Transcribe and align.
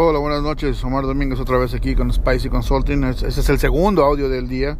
Hola, 0.00 0.20
buenas 0.20 0.44
noches. 0.44 0.84
Omar 0.84 1.06
Domínguez 1.06 1.40
otra 1.40 1.58
vez 1.58 1.74
aquí 1.74 1.96
con 1.96 2.12
Spicy 2.12 2.48
Consulting. 2.48 3.02
Ese 3.02 3.26
es 3.26 3.48
el 3.48 3.58
segundo 3.58 4.04
audio 4.04 4.28
del 4.28 4.46
día. 4.46 4.78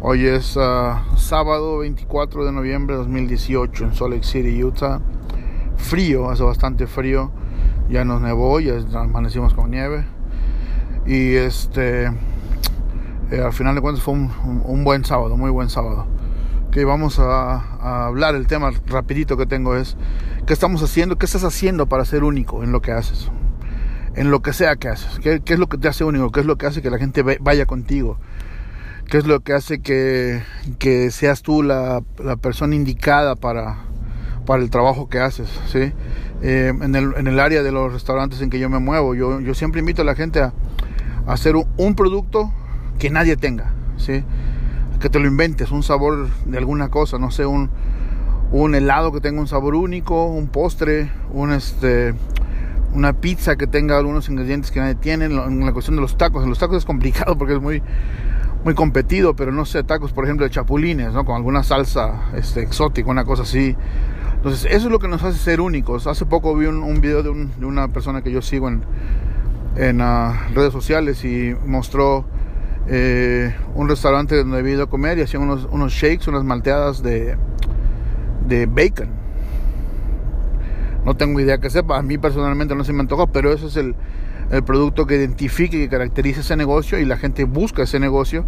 Hoy 0.00 0.24
es 0.24 0.56
uh, 0.56 0.94
sábado 1.18 1.76
24 1.80 2.46
de 2.46 2.52
noviembre 2.52 2.94
de 2.94 3.02
2018 3.02 3.84
en 3.84 3.94
Salt 3.94 4.14
Lake 4.14 4.24
City, 4.24 4.64
Utah. 4.64 5.02
Frío, 5.76 6.30
hace 6.30 6.44
bastante 6.44 6.86
frío. 6.86 7.30
Ya 7.90 8.06
nos 8.06 8.22
nevó, 8.22 8.58
ya 8.58 8.78
amanecimos 8.94 9.52
con 9.52 9.70
nieve. 9.70 10.06
Y 11.04 11.34
este, 11.34 12.06
eh, 12.06 13.42
al 13.44 13.52
final 13.52 13.74
de 13.74 13.82
cuentas 13.82 14.02
fue 14.02 14.14
un, 14.14 14.30
un, 14.64 14.82
buen 14.82 15.04
sábado, 15.04 15.36
muy 15.36 15.50
buen 15.50 15.68
sábado. 15.68 16.06
Que 16.70 16.86
vamos 16.86 17.18
a, 17.18 17.56
a 17.82 18.06
hablar, 18.06 18.34
el 18.34 18.46
tema 18.46 18.70
rapidito 18.86 19.36
que 19.36 19.44
tengo 19.44 19.76
es, 19.76 19.98
¿qué 20.46 20.54
estamos 20.54 20.82
haciendo? 20.82 21.18
¿Qué 21.18 21.26
estás 21.26 21.44
haciendo 21.44 21.86
para 21.86 22.06
ser 22.06 22.24
único 22.24 22.64
en 22.64 22.72
lo 22.72 22.80
que 22.80 22.92
haces? 22.92 23.30
En 24.18 24.32
lo 24.32 24.42
que 24.42 24.52
sea 24.52 24.74
que 24.74 24.88
haces. 24.88 25.20
¿Qué, 25.20 25.40
es 25.46 25.58
lo 25.60 25.68
que 25.68 25.78
te 25.78 25.86
hace 25.86 26.02
único? 26.02 26.32
¿Qué 26.32 26.40
es 26.40 26.46
lo 26.46 26.56
que 26.56 26.66
hace 26.66 26.82
que 26.82 26.90
la 26.90 26.98
gente 26.98 27.22
vaya 27.22 27.66
contigo? 27.66 28.18
¿Qué 29.06 29.18
es 29.18 29.26
lo 29.26 29.40
que 29.40 29.52
hace 29.52 29.80
que, 29.80 30.42
seas 31.12 31.42
tú 31.42 31.62
la, 31.62 32.02
persona 32.42 32.74
indicada 32.74 33.36
para, 33.36 33.76
el 34.48 34.70
trabajo 34.70 35.08
que 35.08 35.20
haces? 35.20 35.48
¿sí? 35.68 35.92
Eh, 36.42 36.72
en, 36.80 36.96
el, 36.96 37.40
área 37.40 37.62
de 37.62 37.70
los 37.70 37.92
restaurantes 37.92 38.40
en 38.40 38.50
que 38.50 38.58
yo 38.58 38.68
me 38.68 38.80
muevo, 38.80 39.14
yo, 39.14 39.54
siempre 39.54 39.78
invito 39.80 40.02
a 40.02 40.04
la 40.04 40.16
gente 40.16 40.40
a, 40.40 40.52
hacer 41.28 41.54
un, 41.54 41.66
un, 41.76 41.94
producto 41.94 42.52
que 42.98 43.10
nadie 43.10 43.36
tenga. 43.36 43.70
¿sí? 43.98 44.24
Que 45.00 45.08
te 45.08 45.20
lo 45.20 45.28
inventes, 45.28 45.70
un 45.70 45.84
sabor 45.84 46.28
de 46.44 46.58
alguna 46.58 46.88
cosa, 46.88 47.20
no 47.20 47.30
sé, 47.30 47.46
un, 47.46 47.70
un 48.50 48.74
helado 48.74 49.12
que 49.12 49.20
tenga 49.20 49.40
un 49.40 49.46
sabor 49.46 49.76
único, 49.76 50.26
un 50.26 50.48
postre, 50.48 51.08
un 51.30 51.52
este 51.52 52.14
una 52.94 53.12
pizza 53.12 53.56
que 53.56 53.66
tenga 53.66 53.98
algunos 53.98 54.28
ingredientes 54.28 54.70
que 54.70 54.80
nadie 54.80 54.94
tiene. 54.94 55.26
En 55.26 55.64
la 55.64 55.72
cuestión 55.72 55.96
de 55.96 56.02
los 56.02 56.16
tacos, 56.16 56.42
en 56.42 56.50
los 56.50 56.58
tacos 56.58 56.78
es 56.78 56.84
complicado 56.84 57.36
porque 57.38 57.54
es 57.54 57.60
muy, 57.60 57.82
muy 58.64 58.74
competido, 58.74 59.34
pero 59.36 59.52
no 59.52 59.64
sé, 59.64 59.82
tacos 59.84 60.12
por 60.12 60.24
ejemplo 60.24 60.44
de 60.44 60.50
chapulines, 60.50 61.12
¿no? 61.12 61.24
Con 61.24 61.36
alguna 61.36 61.62
salsa 61.62 62.30
este, 62.34 62.62
exótica, 62.62 63.10
una 63.10 63.24
cosa 63.24 63.42
así. 63.42 63.76
Entonces, 64.34 64.66
eso 64.70 64.86
es 64.86 64.92
lo 64.92 65.00
que 65.00 65.08
nos 65.08 65.22
hace 65.24 65.38
ser 65.38 65.60
únicos. 65.60 66.06
Hace 66.06 66.24
poco 66.24 66.54
vi 66.56 66.66
un, 66.66 67.00
video 67.00 67.22
de, 67.22 67.28
un, 67.28 67.50
de, 67.58 67.66
una 67.66 67.88
persona 67.88 68.22
que 68.22 68.30
yo 68.30 68.40
sigo 68.40 68.68
en, 68.68 68.82
en 69.76 70.00
uh, 70.00 70.32
redes 70.54 70.72
sociales 70.72 71.24
y 71.24 71.56
mostró 71.66 72.24
eh, 72.86 73.54
un 73.74 73.88
restaurante 73.88 74.36
donde 74.36 74.60
he 74.60 74.72
ido 74.72 74.84
a 74.84 74.86
comer 74.88 75.18
y 75.18 75.22
hacían 75.22 75.42
unos, 75.42 75.66
unos 75.70 75.92
shakes, 75.92 76.30
unas 76.30 76.44
malteadas 76.44 77.02
de, 77.02 77.36
de 78.46 78.66
bacon 78.66 79.27
no 81.04 81.16
tengo 81.16 81.40
idea 81.40 81.58
que 81.58 81.70
sepa, 81.70 81.98
a 81.98 82.02
mí 82.02 82.18
personalmente 82.18 82.74
no 82.74 82.84
se 82.84 82.92
me 82.92 83.00
antojó, 83.00 83.28
pero 83.28 83.52
eso 83.52 83.68
es 83.68 83.76
el, 83.76 83.94
el 84.50 84.62
producto 84.62 85.06
que 85.06 85.16
identifica 85.16 85.76
y 85.76 85.80
que 85.80 85.88
caracteriza 85.88 86.40
ese 86.40 86.56
negocio 86.56 86.98
y 86.98 87.04
la 87.04 87.16
gente 87.16 87.44
busca 87.44 87.82
ese 87.82 88.00
negocio 88.00 88.44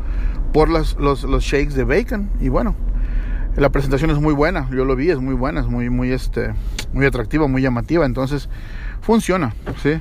por 0.52 0.68
las, 0.68 0.96
los, 0.96 1.24
los 1.24 1.44
shakes 1.44 1.74
de 1.74 1.84
bacon. 1.84 2.30
Y 2.40 2.48
bueno, 2.48 2.74
la 3.56 3.70
presentación 3.70 4.10
es 4.10 4.18
muy 4.18 4.34
buena, 4.34 4.68
yo 4.70 4.84
lo 4.84 4.96
vi, 4.96 5.10
es 5.10 5.18
muy 5.18 5.34
buena, 5.34 5.60
es 5.60 5.66
muy, 5.66 5.90
muy, 5.90 6.12
este, 6.12 6.52
muy 6.92 7.06
atractiva, 7.06 7.46
muy 7.46 7.62
llamativa, 7.62 8.06
entonces 8.06 8.48
funciona, 9.00 9.54
¿sí? 9.82 10.00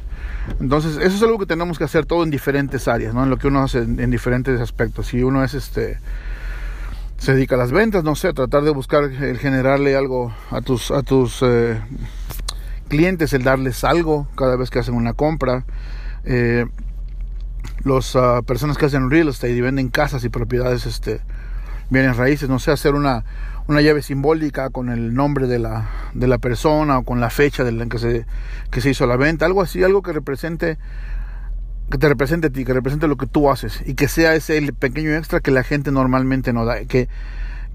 Entonces, 0.59 0.97
eso 0.97 1.15
es 1.15 1.23
algo 1.23 1.37
que 1.37 1.45
tenemos 1.45 1.77
que 1.77 1.83
hacer 1.83 2.05
todo 2.05 2.23
en 2.23 2.31
diferentes 2.31 2.87
áreas, 2.87 3.13
¿no? 3.13 3.23
En 3.23 3.29
lo 3.29 3.37
que 3.37 3.47
uno 3.47 3.61
hace 3.61 3.79
en, 3.79 3.99
en 3.99 4.11
diferentes 4.11 4.59
aspectos. 4.59 5.07
Si 5.07 5.21
uno 5.23 5.43
es 5.43 5.53
este 5.53 5.99
se 7.17 7.33
dedica 7.33 7.55
a 7.55 7.57
las 7.57 7.71
ventas, 7.71 8.03
no 8.03 8.15
sé, 8.15 8.31
tratar 8.33 8.63
de 8.63 8.71
buscar 8.71 9.03
el 9.03 9.37
generarle 9.39 9.95
algo 9.95 10.33
a 10.51 10.61
tus 10.61 10.89
a 10.91 11.03
tus 11.03 11.41
eh, 11.41 11.81
clientes, 12.89 13.31
el 13.31 13.43
darles 13.43 13.85
algo 13.85 14.27
cada 14.35 14.57
vez 14.57 14.69
que 14.69 14.79
hacen 14.79 14.95
una 14.95 15.13
compra. 15.13 15.65
Eh, 16.25 16.65
las 17.85 18.15
uh, 18.15 18.43
personas 18.45 18.77
que 18.77 18.85
hacen 18.85 19.09
real 19.09 19.29
estate 19.29 19.53
y 19.53 19.61
venden 19.61 19.87
casas 19.87 20.25
y 20.25 20.29
propiedades, 20.29 20.85
este, 20.85 21.21
bienes 21.89 22.17
raíces, 22.17 22.49
no 22.49 22.59
sé, 22.59 22.71
hacer 22.71 22.95
una, 22.95 23.23
una 23.67 23.81
llave 23.81 24.01
simbólica 24.01 24.69
con 24.69 24.89
el 24.89 25.13
nombre 25.13 25.47
de 25.47 25.59
la, 25.59 25.89
de 26.13 26.27
la 26.27 26.37
persona 26.39 26.97
o 26.97 27.03
con 27.03 27.21
la 27.21 27.29
fecha 27.29 27.67
en 27.67 27.89
que 27.89 27.99
se, 27.99 28.25
que 28.71 28.81
se 28.81 28.89
hizo 28.89 29.05
la 29.07 29.15
venta, 29.15 29.45
algo 29.45 29.61
así, 29.61 29.83
algo 29.83 30.01
que 30.01 30.11
represente 30.11 30.77
que 31.89 31.97
te 31.97 32.07
represente 32.07 32.47
a 32.47 32.49
ti, 32.51 32.65
que 32.65 32.73
represente 32.73 33.07
lo 33.07 33.17
que 33.17 33.25
tú 33.25 33.49
haces 33.49 33.81
y 33.85 33.95
que 33.95 34.07
sea 34.07 34.35
ese 34.35 34.57
el 34.59 34.73
pequeño 34.73 35.15
extra 35.15 35.39
que 35.39 35.49
la 35.49 35.63
gente 35.63 35.91
normalmente 35.91 36.53
no 36.53 36.63
da, 36.65 36.85
que, 36.85 37.09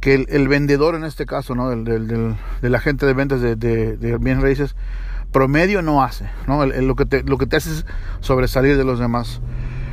que 0.00 0.14
el, 0.14 0.26
el 0.28 0.48
vendedor 0.48 0.94
en 0.94 1.04
este 1.04 1.26
caso, 1.26 1.54
¿no? 1.54 1.70
del, 1.70 1.84
del, 1.84 2.36
del, 2.60 2.74
agente 2.74 3.06
de 3.06 3.14
ventas 3.14 3.40
de, 3.40 3.56
de, 3.56 3.96
de 3.96 4.18
bienes 4.18 4.42
raíces, 4.42 4.76
promedio 5.32 5.82
no 5.82 6.02
hace, 6.02 6.30
¿no? 6.46 6.62
El, 6.62 6.72
el, 6.72 6.86
lo, 6.86 6.94
que 6.94 7.06
te, 7.06 7.22
lo 7.24 7.38
que 7.38 7.46
te 7.46 7.56
hace 7.56 7.70
es 7.70 7.86
sobresalir 8.20 8.76
de 8.76 8.84
los 8.84 8.98
demás. 8.98 9.40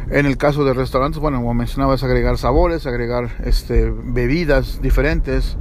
En 0.10 0.26
el 0.26 0.38
caso 0.38 0.66
de 0.66 0.74
restaurantes, 0.74 1.22
bueno, 1.22 1.38
como 1.38 1.54
mencionaba, 1.54 1.96
es 1.96 2.04
agregar 2.04 2.38
sabores, 2.38 2.86
agregar 2.86 3.30
este, 3.46 3.90
bebidas 3.92 4.82
diferentes. 4.82 5.58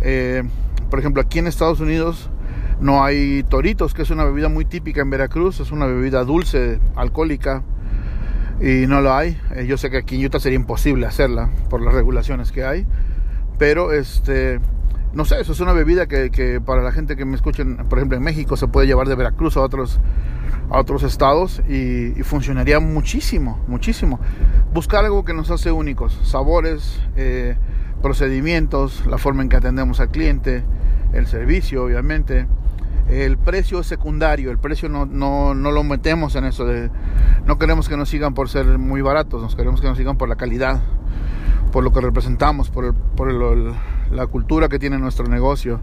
Eh, 0.00 0.42
por 0.90 0.98
ejemplo, 0.98 1.22
aquí 1.22 1.38
en 1.38 1.46
Estados 1.46 1.80
Unidos 1.80 2.28
no 2.80 3.04
hay 3.04 3.44
toritos, 3.44 3.94
que 3.94 4.02
es 4.02 4.10
una 4.10 4.24
bebida 4.24 4.48
muy 4.48 4.64
típica 4.64 5.00
en 5.00 5.10
Veracruz, 5.10 5.60
es 5.60 5.70
una 5.70 5.86
bebida 5.86 6.24
dulce, 6.24 6.80
alcohólica, 6.96 7.62
y 8.60 8.86
no 8.86 9.00
lo 9.00 9.14
hay. 9.14 9.40
Eh, 9.54 9.66
yo 9.66 9.76
sé 9.78 9.90
que 9.90 9.98
aquí 9.98 10.16
en 10.16 10.26
Utah 10.26 10.40
sería 10.40 10.56
imposible 10.56 11.06
hacerla 11.06 11.48
por 11.70 11.80
las 11.80 11.94
regulaciones 11.94 12.50
que 12.52 12.64
hay, 12.64 12.86
pero 13.58 13.92
este 13.92 14.60
no 15.12 15.24
sé, 15.24 15.40
eso 15.40 15.52
es 15.52 15.60
una 15.60 15.72
bebida 15.72 16.06
que, 16.06 16.60
para 16.64 16.82
la 16.82 16.92
gente 16.92 17.16
que 17.16 17.24
me 17.24 17.34
escuchen, 17.34 17.76
por 17.88 17.98
ejemplo 17.98 18.16
en 18.16 18.22
México, 18.22 18.56
se 18.56 18.68
puede 18.68 18.86
llevar 18.86 19.08
de 19.08 19.14
Veracruz 19.14 19.56
a 19.56 19.62
otros, 19.62 19.98
a 20.70 20.78
otros 20.78 21.02
estados 21.02 21.62
y, 21.68 22.18
y 22.18 22.22
funcionaría 22.22 22.78
muchísimo, 22.78 23.58
muchísimo. 23.68 24.20
Buscar 24.72 25.04
algo 25.04 25.24
que 25.24 25.32
nos 25.32 25.50
hace 25.50 25.72
únicos, 25.72 26.18
sabores, 26.24 27.00
eh, 27.16 27.56
procedimientos, 28.02 29.06
la 29.06 29.18
forma 29.18 29.42
en 29.42 29.48
que 29.48 29.56
atendemos 29.56 29.98
al 30.00 30.10
cliente, 30.10 30.62
el 31.12 31.26
servicio, 31.26 31.84
obviamente. 31.84 32.46
El 33.08 33.38
precio 33.38 33.80
es 33.80 33.86
secundario, 33.86 34.50
el 34.50 34.58
precio 34.58 34.90
no, 34.90 35.06
no, 35.06 35.54
no 35.54 35.70
lo 35.70 35.82
metemos 35.82 36.36
en 36.36 36.44
eso 36.44 36.66
de... 36.66 36.90
No 37.46 37.58
queremos 37.58 37.88
que 37.88 37.96
nos 37.96 38.10
sigan 38.10 38.34
por 38.34 38.50
ser 38.50 38.66
muy 38.78 39.00
baratos, 39.00 39.40
nos 39.40 39.56
queremos 39.56 39.80
que 39.80 39.88
nos 39.88 39.96
sigan 39.96 40.18
por 40.18 40.28
la 40.28 40.36
calidad, 40.36 40.82
por 41.70 41.84
lo 41.84 41.92
que 41.92 42.00
representamos, 42.00 42.70
por, 42.70 42.84
el, 42.84 42.94
por 42.94 43.30
el, 43.30 43.72
la 44.10 44.26
cultura 44.26 44.68
que 44.68 44.78
tiene 44.78 44.98
nuestro 44.98 45.26
negocio, 45.26 45.80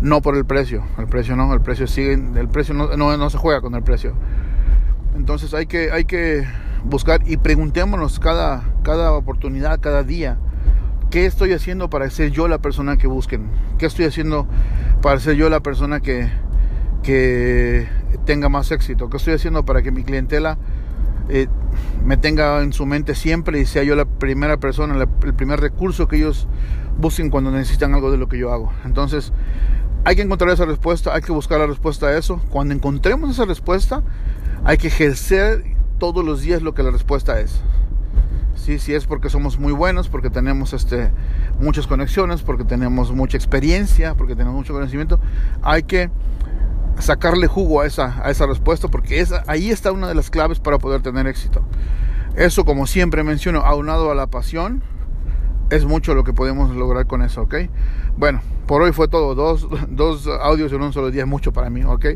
no 0.00 0.20
por 0.20 0.36
el 0.36 0.44
precio. 0.44 0.84
El 0.98 1.06
precio 1.06 1.36
no, 1.36 1.52
el 1.54 1.60
precio 1.60 1.86
sigue, 1.86 2.14
el 2.14 2.48
precio 2.48 2.74
no, 2.74 2.96
no, 2.96 3.16
no 3.16 3.30
se 3.30 3.38
juega 3.38 3.60
con 3.60 3.74
el 3.74 3.82
precio. 3.82 4.14
Entonces 5.16 5.54
hay 5.54 5.66
que, 5.66 5.90
hay 5.90 6.04
que 6.04 6.46
buscar 6.84 7.20
y 7.26 7.36
preguntémonos 7.36 8.18
cada, 8.18 8.62
cada 8.82 9.12
oportunidad, 9.12 9.80
cada 9.80 10.02
día, 10.02 10.38
¿qué 11.10 11.26
estoy 11.26 11.52
haciendo 11.52 11.90
para 11.90 12.08
ser 12.10 12.30
yo 12.30 12.48
la 12.48 12.58
persona 12.58 12.96
que 12.96 13.06
busquen? 13.06 13.48
¿Qué 13.78 13.86
estoy 13.86 14.06
haciendo 14.06 14.46
para 15.02 15.18
ser 15.20 15.36
yo 15.36 15.48
la 15.48 15.60
persona 15.60 16.00
que, 16.00 16.28
que 17.02 17.88
tenga 18.24 18.48
más 18.48 18.70
éxito? 18.70 19.08
¿Qué 19.10 19.16
estoy 19.16 19.34
haciendo 19.34 19.64
para 19.64 19.82
que 19.82 19.90
mi 19.90 20.04
clientela 20.04 20.58
eh, 21.28 21.46
me 22.04 22.16
tenga 22.16 22.62
en 22.62 22.72
su 22.72 22.86
mente 22.86 23.14
siempre 23.14 23.60
y 23.60 23.66
sea 23.66 23.82
yo 23.82 23.94
la 23.94 24.04
primera 24.04 24.58
persona, 24.58 24.96
el 25.24 25.34
primer 25.34 25.60
recurso 25.60 26.08
que 26.08 26.16
ellos 26.16 26.48
busquen 26.98 27.30
cuando 27.30 27.50
necesitan 27.50 27.94
algo 27.94 28.10
de 28.10 28.18
lo 28.18 28.28
que 28.28 28.38
yo 28.38 28.52
hago. 28.52 28.72
Entonces, 28.84 29.32
hay 30.04 30.16
que 30.16 30.22
encontrar 30.22 30.50
esa 30.50 30.64
respuesta, 30.64 31.14
hay 31.14 31.22
que 31.22 31.32
buscar 31.32 31.60
la 31.60 31.66
respuesta 31.66 32.06
a 32.06 32.16
eso. 32.16 32.40
Cuando 32.50 32.74
encontremos 32.74 33.30
esa 33.30 33.44
respuesta, 33.44 34.02
hay 34.64 34.78
que 34.78 34.88
ejercer 34.88 35.64
todos 35.98 36.24
los 36.24 36.42
días 36.42 36.62
lo 36.62 36.74
que 36.74 36.82
la 36.82 36.90
respuesta 36.90 37.40
es. 37.40 37.60
Sí, 38.54 38.78
sí 38.78 38.94
es 38.94 39.06
porque 39.06 39.30
somos 39.30 39.58
muy 39.58 39.72
buenos, 39.72 40.08
porque 40.08 40.30
tenemos 40.30 40.72
este, 40.72 41.10
muchas 41.60 41.86
conexiones, 41.86 42.42
porque 42.42 42.64
tenemos 42.64 43.12
mucha 43.12 43.36
experiencia, 43.36 44.14
porque 44.14 44.34
tenemos 44.34 44.54
mucho 44.54 44.72
conocimiento, 44.72 45.20
hay 45.62 45.84
que 45.84 46.10
sacarle 46.98 47.46
jugo 47.46 47.80
a 47.80 47.86
esa, 47.86 48.20
a 48.22 48.30
esa 48.30 48.46
respuesta 48.46 48.88
porque 48.88 49.20
esa, 49.20 49.44
ahí 49.46 49.70
está 49.70 49.92
una 49.92 50.08
de 50.08 50.14
las 50.14 50.30
claves 50.30 50.58
para 50.60 50.78
poder 50.78 51.02
tener 51.02 51.26
éxito. 51.26 51.62
Eso, 52.36 52.64
como 52.64 52.86
siempre 52.86 53.24
menciono, 53.24 53.60
aunado 53.60 54.10
a 54.10 54.14
la 54.14 54.28
pasión, 54.28 54.82
es 55.70 55.84
mucho 55.84 56.14
lo 56.14 56.24
que 56.24 56.32
podemos 56.32 56.74
lograr 56.74 57.06
con 57.06 57.22
eso, 57.22 57.42
¿ok? 57.42 57.54
Bueno, 58.16 58.40
por 58.66 58.82
hoy 58.82 58.92
fue 58.92 59.08
todo. 59.08 59.34
Dos, 59.34 59.66
dos 59.88 60.26
audios 60.26 60.72
en 60.72 60.82
un 60.82 60.92
solo 60.92 61.10
día 61.10 61.22
es 61.22 61.28
mucho 61.28 61.52
para 61.52 61.70
mí, 61.70 61.84
¿ok? 61.84 62.06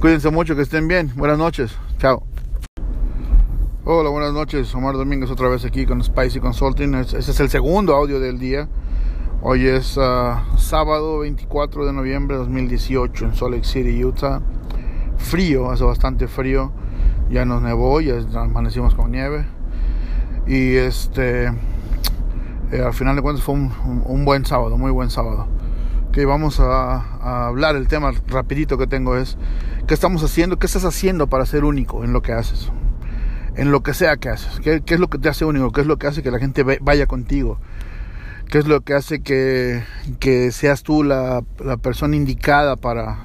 Cuídense 0.00 0.30
mucho, 0.30 0.56
que 0.56 0.62
estén 0.62 0.88
bien. 0.88 1.12
Buenas 1.16 1.38
noches. 1.38 1.76
Chao. 1.98 2.22
Hola, 3.84 4.10
buenas 4.10 4.32
noches. 4.32 4.74
Omar 4.74 4.96
Domínguez 4.96 5.30
otra 5.30 5.48
vez 5.48 5.64
aquí 5.64 5.86
con 5.86 6.02
Spicy 6.02 6.40
Consulting. 6.40 6.94
Ese 6.94 7.18
es 7.18 7.40
el 7.40 7.48
segundo 7.48 7.94
audio 7.94 8.20
del 8.20 8.38
día. 8.38 8.68
Hoy 9.40 9.68
es 9.68 9.96
uh, 9.96 10.34
sábado 10.56 11.20
24 11.20 11.86
de 11.86 11.92
noviembre 11.92 12.36
de 12.36 12.42
2018 12.42 13.24
en 13.24 13.36
Salt 13.36 13.54
Lake 13.54 13.64
City, 13.68 14.04
Utah. 14.04 14.40
Frío, 15.16 15.70
hace 15.70 15.84
bastante 15.84 16.26
frío. 16.26 16.72
Ya 17.30 17.44
nos 17.44 17.62
nevó, 17.62 18.00
ya 18.00 18.16
amanecimos 18.34 18.96
con 18.96 19.12
nieve. 19.12 19.46
Y 20.48 20.74
este, 20.74 21.52
eh, 22.72 22.82
al 22.84 22.92
final 22.92 23.14
de 23.14 23.22
cuentas 23.22 23.44
fue 23.44 23.54
un, 23.54 24.24
buen 24.24 24.44
sábado, 24.44 24.76
muy 24.76 24.90
buen 24.90 25.08
sábado. 25.08 25.46
Que 26.10 26.24
vamos 26.24 26.58
a, 26.58 27.46
hablar, 27.46 27.76
el 27.76 27.86
tema 27.86 28.10
rapidito 28.26 28.76
que 28.76 28.88
tengo 28.88 29.16
es, 29.16 29.38
¿qué 29.86 29.94
estamos 29.94 30.24
haciendo? 30.24 30.58
¿Qué 30.58 30.66
estás 30.66 30.84
haciendo 30.84 31.28
para 31.28 31.46
ser 31.46 31.64
único 31.64 32.02
en 32.02 32.12
lo 32.12 32.22
que 32.22 32.32
haces? 32.32 32.72
en 33.54 33.72
lo 33.72 33.82
que 33.82 33.92
sea 33.92 34.16
que 34.16 34.28
haces. 34.28 34.60
¿Qué, 34.60 34.82
es 34.86 35.00
lo 35.00 35.08
que 35.08 35.18
te 35.18 35.28
hace 35.28 35.44
único? 35.44 35.72
¿Qué 35.72 35.80
es 35.80 35.86
lo 35.88 35.96
que 35.96 36.06
hace 36.06 36.22
que 36.22 36.30
la 36.30 36.38
gente 36.38 36.64
vaya 36.80 37.06
contigo? 37.06 37.58
¿Qué 38.48 38.56
es 38.56 38.66
lo 38.66 38.80
que 38.80 38.94
hace 38.94 39.20
que, 39.20 39.82
que 40.20 40.50
seas 40.52 40.82
tú 40.82 41.02
la, 41.02 41.44
la, 41.62 41.76
persona 41.76 42.16
indicada 42.16 42.76
para, 42.76 43.18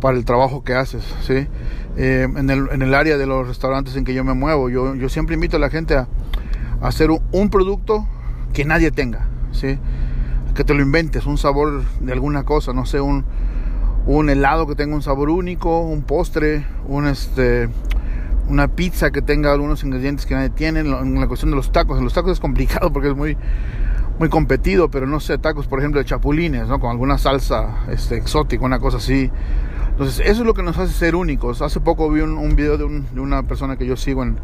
para 0.00 0.16
el 0.16 0.24
trabajo 0.24 0.62
que 0.62 0.74
haces? 0.74 1.02
¿sí? 1.22 1.48
Eh, 1.96 2.28
en, 2.36 2.48
el, 2.48 2.68
en, 2.70 2.82
el, 2.82 2.94
área 2.94 3.18
de 3.18 3.26
los 3.26 3.48
restaurantes 3.48 3.96
en 3.96 4.04
que 4.04 4.14
yo 4.14 4.22
me 4.22 4.34
muevo, 4.34 4.70
yo, 4.70 4.94
yo 4.94 5.08
siempre 5.08 5.34
invito 5.34 5.56
a 5.56 5.60
la 5.60 5.68
gente 5.68 5.96
a, 5.96 6.06
a 6.80 6.86
hacer 6.86 7.10
un, 7.10 7.20
un, 7.32 7.50
producto 7.50 8.06
que 8.52 8.64
nadie 8.64 8.92
tenga. 8.92 9.26
¿sí? 9.50 9.80
Que 10.54 10.62
te 10.62 10.74
lo 10.74 10.82
inventes, 10.82 11.26
un 11.26 11.38
sabor 11.38 11.82
de 11.98 12.12
alguna 12.12 12.44
cosa, 12.44 12.72
no 12.72 12.86
sé, 12.86 13.00
un, 13.00 13.24
un 14.06 14.30
helado 14.30 14.68
que 14.68 14.76
tenga 14.76 14.94
un 14.94 15.02
sabor 15.02 15.28
único, 15.28 15.80
un 15.80 16.02
postre, 16.02 16.64
un 16.86 17.08
este 17.08 17.68
una 18.48 18.68
pizza 18.68 19.10
que 19.10 19.22
tenga 19.22 19.52
algunos 19.52 19.82
ingredientes 19.82 20.26
que 20.26 20.34
nadie 20.34 20.50
tiene. 20.50 20.80
En 20.80 21.20
la 21.20 21.26
cuestión 21.26 21.50
de 21.50 21.56
los 21.56 21.72
tacos, 21.72 21.98
en 21.98 22.04
los 22.04 22.12
tacos 22.12 22.32
es 22.32 22.40
complicado 22.40 22.92
porque 22.92 23.08
es 23.08 23.16
muy 23.16 23.36
muy 24.22 24.28
competido, 24.28 24.88
pero 24.88 25.08
no 25.08 25.18
sé, 25.18 25.36
tacos 25.36 25.66
por 25.66 25.80
ejemplo 25.80 25.98
de 25.98 26.04
chapulines, 26.04 26.68
¿no? 26.68 26.78
Con 26.78 26.92
alguna 26.92 27.18
salsa 27.18 27.84
este, 27.90 28.16
exótica, 28.16 28.64
una 28.64 28.78
cosa 28.78 28.98
así. 28.98 29.32
Entonces, 29.88 30.20
eso 30.24 30.42
es 30.42 30.46
lo 30.46 30.54
que 30.54 30.62
nos 30.62 30.78
hace 30.78 30.92
ser 30.92 31.16
únicos. 31.16 31.60
Hace 31.60 31.80
poco 31.80 32.08
vi 32.08 32.20
un, 32.20 32.54
video 32.54 32.78
de, 32.78 32.84
un, 32.84 33.04
una 33.16 33.42
persona 33.42 33.76
que 33.76 33.84
yo 33.84 33.96
sigo 33.96 34.22
en, 34.22 34.36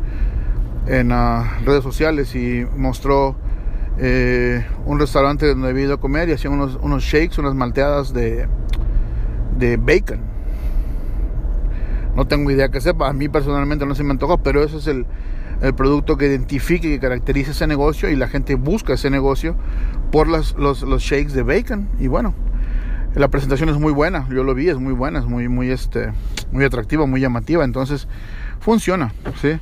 en 0.88 1.12
uh, 1.12 1.44
redes 1.64 1.84
sociales 1.84 2.34
y 2.34 2.66
mostró 2.76 3.36
eh, 3.98 4.66
un 4.84 4.98
restaurante 4.98 5.46
donde 5.46 5.70
he 5.70 5.80
ido 5.80 5.94
a 5.94 6.00
comer 6.00 6.28
y 6.28 6.32
hacían 6.32 6.54
unos, 6.54 6.76
unos 6.82 7.04
shakes, 7.04 7.38
unas 7.38 7.54
malteadas 7.54 8.12
de, 8.12 8.48
de 9.58 9.76
bacon. 9.76 10.22
No 12.16 12.26
tengo 12.26 12.50
idea 12.50 12.68
que 12.68 12.80
sepa, 12.80 13.08
a 13.08 13.12
mí 13.12 13.28
personalmente 13.28 13.86
no 13.86 13.94
se 13.94 14.02
me 14.02 14.10
antoja, 14.10 14.38
pero 14.38 14.60
ese 14.64 14.78
es 14.78 14.88
el, 14.88 15.06
el 15.60 15.74
producto 15.74 16.16
que 16.16 16.26
identifica 16.26 16.86
y 16.86 16.90
que 16.90 17.00
caracteriza 17.00 17.50
ese 17.50 17.66
negocio 17.66 18.10
y 18.10 18.16
la 18.16 18.28
gente 18.28 18.54
busca 18.54 18.94
ese 18.94 19.10
negocio 19.10 19.56
por 20.12 20.28
las, 20.28 20.54
los, 20.54 20.82
los 20.82 21.02
shakes 21.02 21.32
de 21.32 21.42
bacon. 21.42 21.88
Y 21.98 22.06
bueno, 22.06 22.34
la 23.14 23.28
presentación 23.28 23.68
es 23.68 23.78
muy 23.78 23.92
buena, 23.92 24.28
yo 24.30 24.44
lo 24.44 24.54
vi, 24.54 24.68
es 24.68 24.78
muy 24.78 24.92
buena, 24.92 25.18
es 25.18 25.26
muy, 25.26 25.48
muy, 25.48 25.70
este, 25.70 26.12
muy 26.52 26.64
atractiva, 26.64 27.06
muy 27.06 27.20
llamativa, 27.20 27.64
entonces 27.64 28.06
funciona, 28.60 29.12
¿sí? 29.40 29.58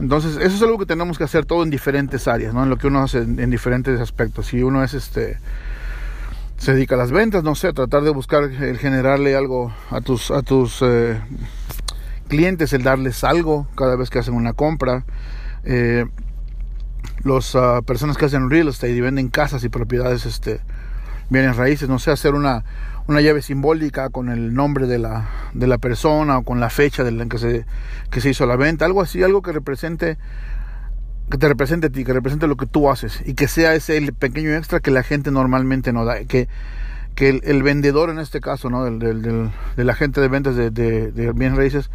Entonces, 0.00 0.36
eso 0.36 0.56
es 0.56 0.62
algo 0.62 0.78
que 0.78 0.86
tenemos 0.86 1.18
que 1.18 1.24
hacer 1.24 1.46
todo 1.46 1.62
en 1.62 1.70
diferentes 1.70 2.28
áreas, 2.28 2.52
¿no? 2.52 2.62
En 2.62 2.70
lo 2.70 2.76
que 2.76 2.86
uno 2.88 3.00
hace 3.00 3.18
en, 3.18 3.40
en 3.40 3.50
diferentes 3.50 4.00
aspectos. 4.00 4.46
Si 4.46 4.62
uno 4.62 4.82
es 4.82 4.94
este 4.94 5.38
se 6.58 6.74
dedica 6.74 6.96
a 6.96 6.98
las 6.98 7.12
ventas, 7.12 7.44
no 7.44 7.54
sé, 7.54 7.72
tratar 7.72 8.02
de 8.02 8.10
buscar 8.10 8.42
el 8.44 8.78
generarle 8.78 9.36
algo 9.36 9.72
a 9.90 10.00
tus 10.00 10.32
a 10.32 10.42
tus 10.42 10.80
eh, 10.82 11.20
clientes, 12.28 12.72
el 12.72 12.82
darles 12.82 13.24
algo 13.24 13.66
cada 13.76 13.96
vez 13.96 14.10
que 14.10 14.18
hacen 14.18 14.34
una 14.34 14.52
compra. 14.52 15.04
Eh, 15.64 16.06
las 17.24 17.56
ah, 17.56 17.80
personas 17.84 18.16
que 18.16 18.26
hacen 18.26 18.50
real 18.50 18.68
estate 18.68 18.92
y 18.92 19.00
venden 19.00 19.28
casas 19.28 19.64
y 19.64 19.68
propiedades, 19.68 20.24
este, 20.26 20.60
bienes 21.30 21.56
raíces, 21.56 21.88
no 21.88 21.98
sé, 21.98 22.10
hacer 22.10 22.34
una, 22.34 22.64
una 23.06 23.20
llave 23.20 23.42
simbólica 23.42 24.10
con 24.10 24.28
el 24.28 24.54
nombre 24.54 24.86
de 24.86 24.98
la, 24.98 25.28
de 25.54 25.66
la 25.66 25.78
persona 25.78 26.38
o 26.38 26.42
con 26.44 26.60
la 26.60 26.70
fecha 26.70 27.06
en 27.06 27.28
que 27.28 27.38
se, 27.38 27.66
que 28.10 28.20
se 28.20 28.30
hizo 28.30 28.46
la 28.46 28.56
venta, 28.56 28.84
algo 28.84 29.02
así, 29.02 29.22
algo 29.22 29.42
que 29.42 29.52
represente 29.52 30.18
que 31.30 31.36
te 31.36 31.46
represente 31.46 31.88
a 31.88 31.90
ti, 31.90 32.04
que 32.04 32.14
represente 32.14 32.46
lo 32.46 32.56
que 32.56 32.64
tú 32.64 32.90
haces 32.90 33.22
y 33.26 33.34
que 33.34 33.48
sea 33.48 33.74
ese 33.74 33.98
el 33.98 34.14
pequeño 34.14 34.54
extra 34.54 34.80
que 34.80 34.90
la 34.90 35.02
gente 35.02 35.30
normalmente 35.30 35.92
no 35.92 36.06
da, 36.06 36.24
que, 36.24 36.48
que 37.18 37.30
el, 37.30 37.40
el 37.42 37.64
vendedor 37.64 38.10
en 38.10 38.20
este 38.20 38.40
caso, 38.40 38.70
¿no? 38.70 38.84
Del, 38.84 39.00
del, 39.00 39.22
del, 39.22 39.50
del 39.76 39.90
agente 39.90 40.20
de 40.20 40.28
ventas 40.28 40.54
de, 40.54 40.70
de, 40.70 41.10
de, 41.10 41.32
bienes 41.32 41.58
raíces 41.58 41.90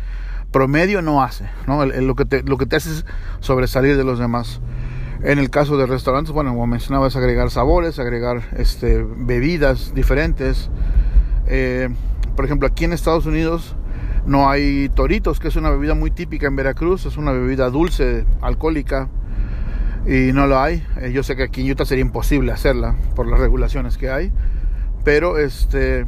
promedio 0.51 1.01
no 1.01 1.23
hace, 1.23 1.49
¿no? 1.65 1.81
El, 1.81 2.05
lo, 2.05 2.15
que 2.15 2.25
te, 2.25 2.43
lo 2.43 2.57
que 2.57 2.65
te 2.65 2.75
hace 2.75 2.89
es 2.89 3.05
sobresalir 3.39 3.95
de 3.95 4.03
los 4.03 4.19
demás. 4.19 4.59
En 5.21 5.39
el 5.39 5.49
caso 5.49 5.77
de 5.77 5.85
restaurantes, 5.85 6.33
bueno, 6.33 6.49
como 6.49 6.67
mencionaba, 6.67 7.07
es 7.07 7.15
agregar 7.15 7.51
sabores, 7.51 7.99
agregar 7.99 8.41
este, 8.57 9.01
bebidas 9.15 9.93
diferentes. 9.95 10.69
Eh, 11.47 11.87
por 12.35 12.43
ejemplo, 12.43 12.67
aquí 12.67 12.83
en 12.83 12.91
Estados 12.91 13.25
Unidos 13.25 13.77
no 14.25 14.49
hay 14.49 14.89
toritos, 14.89 15.39
que 15.39 15.47
es 15.47 15.55
una 15.55 15.69
bebida 15.69 15.93
muy 15.93 16.11
típica 16.11 16.47
en 16.47 16.57
Veracruz, 16.57 17.05
es 17.05 17.15
una 17.15 17.31
bebida 17.31 17.69
dulce, 17.69 18.25
alcohólica, 18.41 19.07
y 20.05 20.33
no 20.33 20.47
lo 20.47 20.59
hay. 20.59 20.85
Eh, 20.99 21.13
yo 21.13 21.23
sé 21.23 21.37
que 21.37 21.43
aquí 21.43 21.61
en 21.61 21.71
Utah 21.71 21.85
sería 21.85 22.01
imposible 22.01 22.51
hacerla 22.51 22.97
por 23.15 23.25
las 23.25 23.39
regulaciones 23.39 23.97
que 23.97 24.09
hay, 24.09 24.33
pero 25.03 25.37
este, 25.37 26.05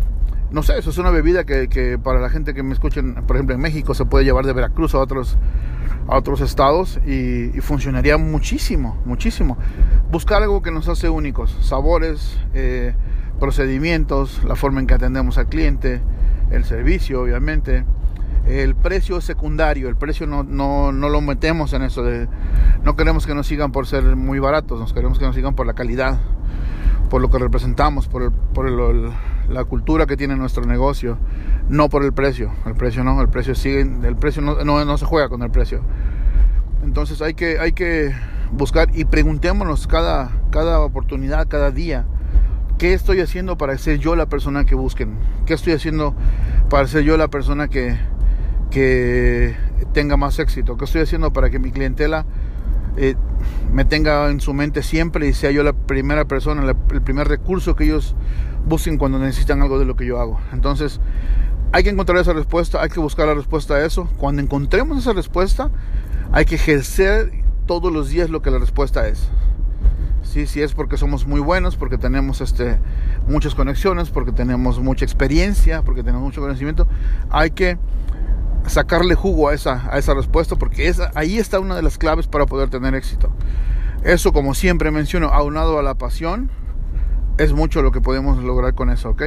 no 0.51 0.63
sé, 0.63 0.77
eso 0.77 0.89
es 0.89 0.97
una 0.97 1.09
bebida 1.09 1.43
que, 1.43 1.99
para 2.01 2.19
la 2.19 2.29
gente 2.29 2.53
que 2.53 2.63
me 2.63 2.73
escuchen, 2.73 3.15
por 3.27 3.35
ejemplo 3.35 3.55
en 3.55 3.61
México, 3.61 3.93
se 3.93 4.05
puede 4.05 4.25
llevar 4.25 4.45
de 4.45 4.53
Veracruz 4.53 4.95
a 4.95 4.99
otros, 4.99 5.37
a 6.07 6.17
otros 6.17 6.41
estados 6.41 6.99
y, 7.05 7.57
y 7.57 7.61
funcionaría 7.61 8.17
muchísimo, 8.17 8.97
muchísimo. 9.05 9.57
Buscar 10.11 10.43
algo 10.43 10.61
que 10.61 10.71
nos 10.71 10.87
hace 10.87 11.09
únicos, 11.09 11.57
sabores, 11.61 12.37
eh, 12.53 12.93
procedimientos, 13.39 14.43
la 14.45 14.55
forma 14.55 14.79
en 14.79 14.87
que 14.87 14.93
atendemos 14.93 15.37
al 15.37 15.47
cliente, 15.47 16.01
el 16.51 16.63
servicio, 16.63 17.21
obviamente 17.21 17.83
el 18.47 18.75
precio 18.75 19.17
es 19.17 19.23
secundario, 19.23 19.89
el 19.89 19.95
precio 19.95 20.27
no, 20.27 20.43
no, 20.43 20.91
no, 20.91 21.09
lo 21.09 21.21
metemos 21.21 21.73
en 21.73 21.81
eso 21.81 22.03
de 22.03 22.27
no 22.83 22.95
queremos 22.95 23.25
que 23.25 23.33
nos 23.33 23.47
sigan 23.47 23.71
por 23.71 23.87
ser 23.87 24.15
muy 24.15 24.39
baratos, 24.39 24.79
nos 24.79 24.93
queremos 24.93 25.17
que 25.17 25.25
nos 25.25 25.35
sigan 25.35 25.55
por 25.55 25.65
la 25.65 25.73
calidad, 25.73 26.19
por 27.09 27.21
lo 27.21 27.29
que 27.29 27.39
representamos, 27.39 28.07
por, 28.07 28.23
el, 28.23 28.31
por 28.31 28.67
el, 28.67 29.11
la 29.49 29.63
cultura 29.65 30.05
que 30.05 30.17
tiene 30.17 30.35
nuestro 30.35 30.65
negocio, 30.65 31.17
no 31.69 31.89
por 31.89 32.03
el 32.03 32.13
precio, 32.13 32.51
el 32.65 32.75
precio 32.75 33.03
no, 33.03 33.21
el 33.21 33.29
precio 33.29 33.55
sigue, 33.55 33.81
el 33.81 34.15
precio 34.15 34.41
no, 34.41 34.63
no, 34.63 34.83
no 34.83 34.97
se 34.97 35.05
juega 35.05 35.29
con 35.29 35.41
el 35.43 35.51
precio. 35.51 35.81
Entonces 36.83 37.21
hay 37.21 37.33
que, 37.33 37.59
hay 37.59 37.71
que 37.71 38.13
buscar 38.51 38.89
y 38.93 39.05
preguntémonos 39.05 39.87
cada, 39.87 40.31
cada 40.51 40.79
oportunidad, 40.79 41.47
cada 41.47 41.71
día, 41.71 42.05
¿qué 42.77 42.93
estoy 42.93 43.21
haciendo 43.21 43.57
para 43.57 43.77
ser 43.77 43.99
yo 43.99 44.15
la 44.15 44.27
persona 44.27 44.65
que 44.65 44.75
busquen? 44.75 45.17
¿Qué 45.45 45.53
estoy 45.53 45.73
haciendo 45.73 46.15
para 46.69 46.87
ser 46.87 47.03
yo 47.03 47.17
la 47.17 47.27
persona 47.27 47.67
que, 47.67 47.97
que 48.71 49.55
tenga 49.93 50.17
más 50.17 50.39
éxito? 50.39 50.77
¿Qué 50.77 50.85
estoy 50.85 51.01
haciendo 51.01 51.33
para 51.33 51.49
que 51.49 51.59
mi 51.59 51.71
clientela 51.71 52.25
eh, 52.97 53.15
me 53.71 53.85
tenga 53.85 54.29
en 54.29 54.39
su 54.39 54.53
mente 54.53 54.83
siempre 54.83 55.27
y 55.27 55.33
sea 55.33 55.51
yo 55.51 55.63
la 55.63 55.73
primera 55.73 56.25
persona, 56.25 56.61
la, 56.63 56.75
el 56.91 57.01
primer 57.01 57.27
recurso 57.27 57.75
que 57.75 57.85
ellos 57.85 58.15
busquen 58.65 58.97
cuando 58.97 59.19
necesitan 59.19 59.61
algo 59.61 59.79
de 59.79 59.85
lo 59.85 59.95
que 59.95 60.05
yo 60.05 60.19
hago? 60.19 60.39
Entonces, 60.53 60.99
hay 61.71 61.83
que 61.83 61.89
encontrar 61.89 62.19
esa 62.19 62.33
respuesta, 62.33 62.81
hay 62.81 62.89
que 62.89 62.99
buscar 62.99 63.27
la 63.27 63.33
respuesta 63.33 63.75
a 63.75 63.85
eso. 63.85 64.07
Cuando 64.17 64.41
encontremos 64.41 64.97
esa 64.97 65.13
respuesta, 65.13 65.71
hay 66.31 66.45
que 66.45 66.55
ejercer 66.55 67.31
todos 67.65 67.91
los 67.91 68.09
días 68.09 68.29
lo 68.29 68.41
que 68.41 68.51
la 68.51 68.59
respuesta 68.59 69.07
es. 69.07 69.27
Sí, 70.23 70.47
sí 70.47 70.61
es 70.61 70.73
porque 70.73 70.97
somos 70.97 71.27
muy 71.27 71.39
buenos, 71.39 71.75
porque 71.75 71.97
tenemos 71.97 72.41
este, 72.41 72.77
muchas 73.27 73.55
conexiones, 73.55 74.09
porque 74.09 74.31
tenemos 74.31 74.79
mucha 74.79 75.05
experiencia, 75.05 75.81
porque 75.81 76.01
tenemos 76.03 76.23
mucho 76.23 76.41
conocimiento. 76.41 76.87
Hay 77.29 77.51
que 77.51 77.77
sacarle 78.67 79.15
jugo 79.15 79.49
a 79.49 79.53
esa, 79.53 79.87
a 79.91 79.97
esa 79.97 80.13
respuesta 80.13 80.55
porque 80.55 80.87
esa, 80.87 81.11
ahí 81.15 81.37
está 81.37 81.59
una 81.59 81.75
de 81.75 81.81
las 81.81 81.97
claves 81.97 82.27
para 82.27 82.45
poder 82.45 82.69
tener 82.69 82.95
éxito. 82.95 83.31
Eso, 84.03 84.33
como 84.33 84.53
siempre 84.53 84.91
menciono, 84.91 85.29
aunado 85.29 85.79
a 85.79 85.83
la 85.83 85.95
pasión, 85.95 86.51
es 87.37 87.53
mucho 87.53 87.81
lo 87.81 87.91
que 87.91 88.01
podemos 88.01 88.41
lograr 88.43 88.75
con 88.75 88.89
eso, 88.89 89.09
¿ok? 89.09 89.23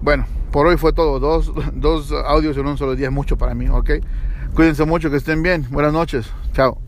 Bueno, 0.00 0.26
por 0.50 0.66
hoy 0.66 0.76
fue 0.76 0.92
todo. 0.92 1.18
Dos, 1.18 1.52
dos 1.74 2.12
audios 2.12 2.56
en 2.56 2.66
un 2.66 2.78
solo 2.78 2.94
día 2.94 3.08
es 3.08 3.12
mucho 3.12 3.36
para 3.36 3.54
mí, 3.54 3.68
¿ok? 3.68 3.90
Cuídense 4.54 4.84
mucho, 4.84 5.10
que 5.10 5.16
estén 5.16 5.42
bien. 5.42 5.66
Buenas 5.70 5.92
noches. 5.92 6.30
Chao. 6.52 6.78